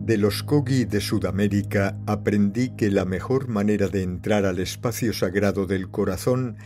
[0.00, 5.66] De los Kogi de Sudamérica aprendí que la mejor manera de entrar al espacio sagrado
[5.66, 6.56] del corazón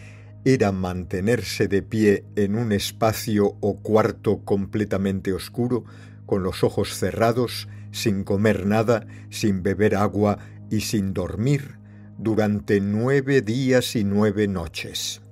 [0.44, 5.84] era mantenerse de pie en un espacio o cuarto completamente oscuro,
[6.26, 10.38] con los ojos cerrados, sin comer nada, sin beber agua
[10.70, 11.78] y sin dormir,
[12.16, 15.22] durante nueve días y nueve noches.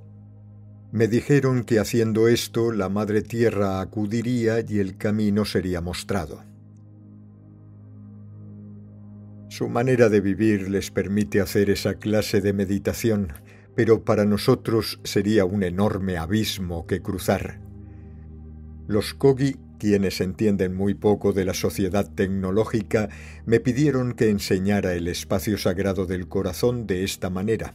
[0.91, 6.52] Me dijeron que haciendo esto la Madre Tierra acudiría y el camino sería mostrado.
[9.53, 13.35] Su manera de vivir les permite hacer esa clase de meditación,
[13.75, 17.61] pero para nosotros sería un enorme abismo que cruzar.
[18.89, 23.11] Los Kogi, quienes entienden muy poco de la sociedad tecnológica,
[23.45, 27.75] me pidieron que enseñara el espacio sagrado del corazón de esta manera,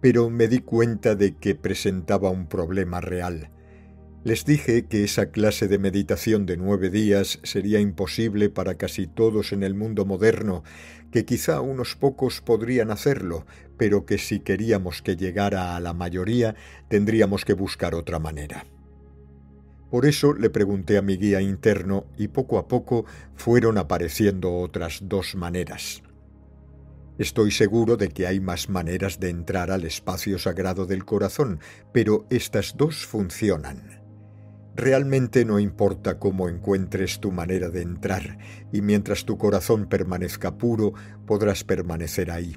[0.00, 3.50] pero me di cuenta de que presentaba un problema real.
[4.22, 9.52] Les dije que esa clase de meditación de nueve días sería imposible para casi todos
[9.52, 10.62] en el mundo moderno,
[11.10, 13.46] que quizá unos pocos podrían hacerlo,
[13.78, 16.54] pero que si queríamos que llegara a la mayoría
[16.88, 18.66] tendríamos que buscar otra manera.
[19.90, 25.00] Por eso le pregunté a mi guía interno y poco a poco fueron apareciendo otras
[25.02, 26.02] dos maneras.
[27.18, 31.58] Estoy seguro de que hay más maneras de entrar al espacio sagrado del corazón,
[31.92, 33.99] pero estas dos funcionan.
[34.80, 38.38] Realmente no importa cómo encuentres tu manera de entrar,
[38.72, 40.94] y mientras tu corazón permanezca puro,
[41.26, 42.56] podrás permanecer ahí.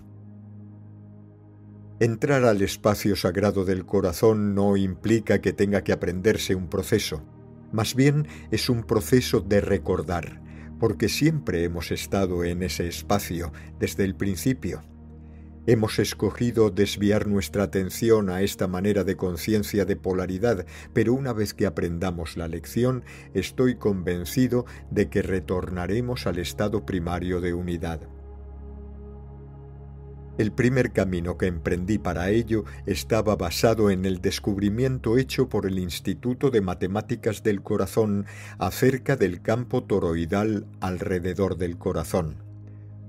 [1.99, 7.25] Entrar al espacio sagrado del corazón no implica que tenga que aprenderse un proceso,
[7.73, 10.41] más bien es un proceso de recordar,
[10.79, 14.81] porque siempre hemos estado en ese espacio desde el principio.
[15.65, 21.53] Hemos escogido desviar nuestra atención a esta manera de conciencia de polaridad, pero una vez
[21.53, 28.01] que aprendamos la lección, estoy convencido de que retornaremos al estado primario de unidad.
[30.37, 35.79] El primer camino que emprendí para ello estaba basado en el descubrimiento hecho por el
[35.79, 38.25] Instituto de Matemáticas del Corazón
[38.57, 42.52] acerca del campo toroidal alrededor del corazón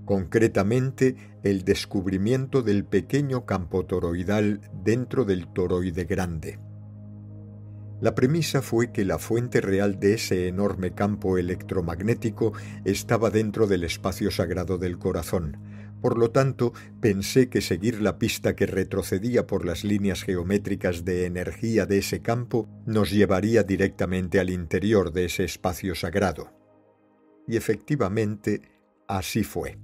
[0.04, 6.59] concretamente el descubrimiento del pequeño campo toroidal dentro del toroide grande.
[8.00, 12.53] La premisa fue que la fuente real de ese enorme campo electromagnético
[12.84, 15.56] estaba dentro del espacio sagrado del corazón.
[16.03, 21.25] Por lo tanto, pensé que seguir la pista que retrocedía por las líneas geométricas de
[21.25, 26.53] energía de ese campo nos llevaría directamente al interior de ese espacio sagrado.
[27.48, 28.60] Y efectivamente,
[29.09, 29.78] así fue.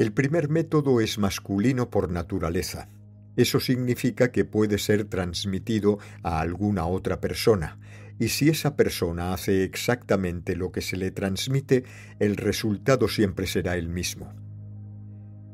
[0.00, 2.88] El primer método es masculino por naturaleza.
[3.36, 7.78] Eso significa que puede ser transmitido a alguna otra persona,
[8.18, 11.84] y si esa persona hace exactamente lo que se le transmite,
[12.18, 14.32] el resultado siempre será el mismo.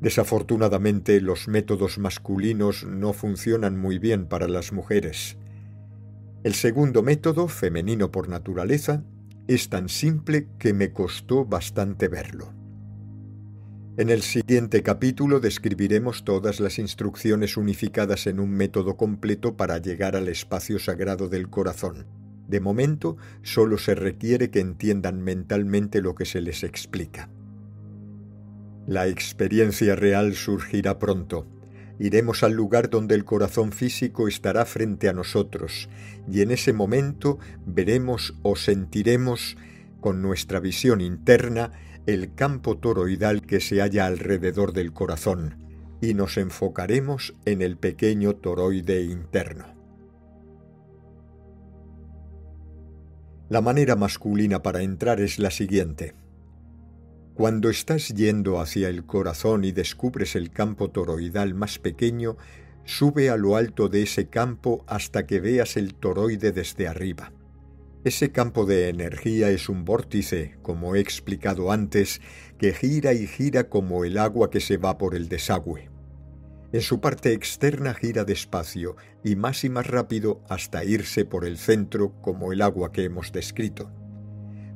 [0.00, 5.38] Desafortunadamente los métodos masculinos no funcionan muy bien para las mujeres.
[6.44, 9.02] El segundo método, femenino por naturaleza,
[9.48, 12.55] es tan simple que me costó bastante verlo.
[13.98, 20.16] En el siguiente capítulo describiremos todas las instrucciones unificadas en un método completo para llegar
[20.16, 22.04] al espacio sagrado del corazón.
[22.46, 27.30] De momento, solo se requiere que entiendan mentalmente lo que se les explica.
[28.86, 31.46] La experiencia real surgirá pronto.
[31.98, 35.88] Iremos al lugar donde el corazón físico estará frente a nosotros,
[36.30, 39.56] y en ese momento veremos o sentiremos,
[40.02, 41.72] con nuestra visión interna,
[42.06, 45.56] el campo toroidal que se halla alrededor del corazón
[46.00, 49.66] y nos enfocaremos en el pequeño toroide interno.
[53.48, 56.14] La manera masculina para entrar es la siguiente.
[57.34, 62.36] Cuando estás yendo hacia el corazón y descubres el campo toroidal más pequeño,
[62.86, 67.32] Sube a lo alto de ese campo hasta que veas el toroide desde arriba.
[68.06, 72.20] Ese campo de energía es un vórtice, como he explicado antes,
[72.56, 75.90] que gira y gira como el agua que se va por el desagüe.
[76.72, 78.94] En su parte externa gira despacio
[79.24, 83.32] y más y más rápido hasta irse por el centro como el agua que hemos
[83.32, 83.90] descrito.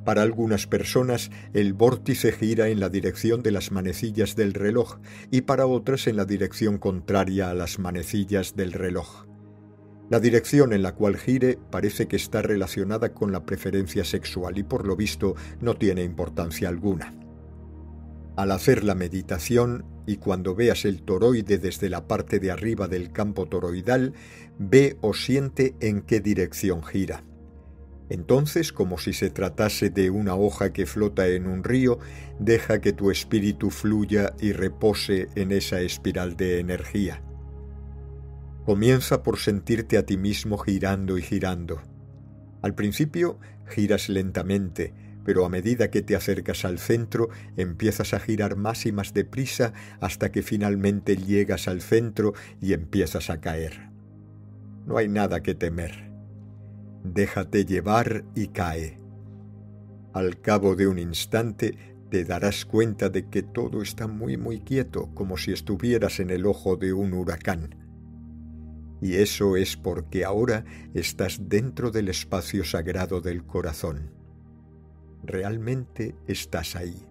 [0.05, 4.99] Para algunas personas el vórtice gira en la dirección de las manecillas del reloj
[5.31, 9.30] y para otras en la dirección contraria a las manecillas del reloj.
[10.10, 14.64] La dirección en la cual gire parece que está relacionada con la preferencia sexual y
[14.64, 17.14] por lo visto no tiene importancia alguna.
[18.34, 23.12] Al hacer la meditación y cuando veas el toroide desde la parte de arriba del
[23.12, 24.14] campo toroidal,
[24.58, 27.22] ve o siente en qué dirección gira.
[28.08, 32.00] Entonces, como si se tratase de una hoja que flota en un río,
[32.40, 37.22] deja que tu espíritu fluya y repose en esa espiral de energía.
[38.70, 41.81] Comienza por sentirte a ti mismo girando y girando.
[42.62, 44.94] Al principio giras lentamente,
[45.25, 49.72] pero a medida que te acercas al centro empiezas a girar más y más deprisa
[49.99, 53.90] hasta que finalmente llegas al centro y empiezas a caer.
[54.87, 56.08] No hay nada que temer
[57.02, 58.99] déjate llevar y cae.
[60.12, 61.76] Al cabo de un instante
[62.08, 66.46] te darás cuenta de que todo está muy muy quieto, como si estuvieras en el
[66.46, 67.80] ojo de un huracán.
[69.00, 70.64] Y eso es porque ahora
[70.94, 74.11] estás dentro del espacio sagrado del corazón.
[75.23, 77.06] Realmente estás ahí.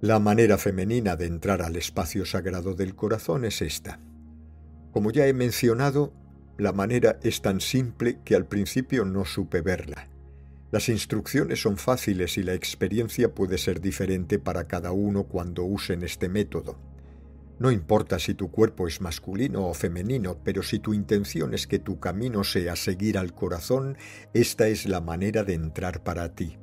[0.00, 4.00] La manera femenina de entrar al espacio sagrado del corazón es esta.
[4.90, 6.12] Como ya he mencionado,
[6.58, 10.08] la manera es tan simple que al principio no supe verla.
[10.72, 16.02] Las instrucciones son fáciles y la experiencia puede ser diferente para cada uno cuando usen
[16.02, 16.91] este método.
[17.62, 21.78] No importa si tu cuerpo es masculino o femenino, pero si tu intención es que
[21.78, 23.96] tu camino sea seguir al corazón,
[24.34, 26.58] esta es la manera de entrar para ti.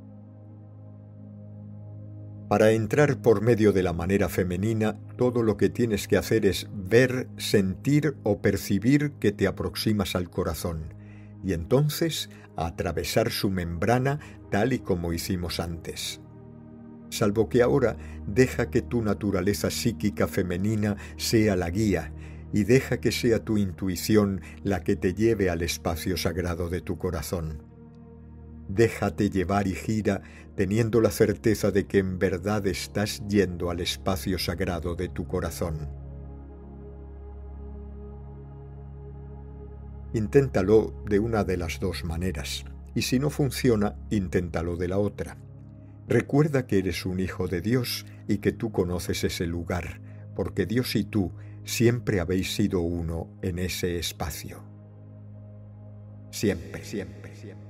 [2.50, 6.68] Para entrar por medio de la manera femenina, todo lo que tienes que hacer es
[6.70, 10.92] ver, sentir o percibir que te aproximas al corazón,
[11.42, 14.20] y entonces atravesar su membrana
[14.50, 16.20] tal y como hicimos antes.
[17.10, 17.96] Salvo que ahora
[18.26, 22.12] deja que tu naturaleza psíquica femenina sea la guía,
[22.52, 26.98] y deja que sea tu intuición la que te lleve al espacio sagrado de tu
[26.98, 27.62] corazón.
[28.68, 30.22] Déjate llevar y gira
[30.56, 35.88] teniendo la certeza de que en verdad estás yendo al espacio sagrado de tu corazón.
[40.12, 42.64] Inténtalo de una de las dos maneras,
[42.94, 45.36] y si no funciona, inténtalo de la otra.
[46.10, 50.00] Recuerda que eres un hijo de Dios y que tú conoces ese lugar,
[50.34, 51.30] porque Dios y tú
[51.64, 54.60] siempre habéis sido uno en ese espacio.
[56.32, 57.69] Siempre, siempre, siempre.